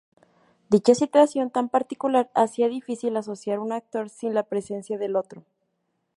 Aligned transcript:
Dicha 0.71 0.95
situación 0.95 1.51
tan 1.51 1.69
particular 1.69 2.31
hacía 2.33 2.69
difícil 2.69 3.15
asociar 3.17 3.59
un 3.59 3.71
actor 3.71 4.09
sin 4.09 4.33
la 4.33 4.41
presencia 4.41 4.97
del 4.97 5.15
otro. 5.15 5.43